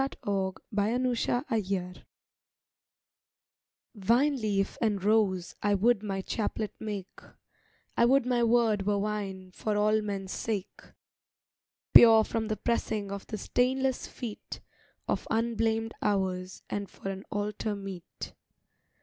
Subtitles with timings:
[0.01, 2.05] THE WISH FOR A CHAPLET
[3.95, 7.19] Vineleaf and rose I would my chaplet make:
[7.95, 10.81] I would my word were wine for all men's sake.
[11.93, 14.59] Pure from the pressing of the stainless feet
[15.07, 18.33] Of unblamed Hours, and for an altar meet.